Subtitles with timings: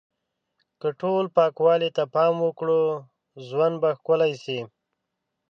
[0.79, 2.81] که ټول پاکوالی ته پام وکړو،
[3.47, 4.59] ژوند به ښکلی شي.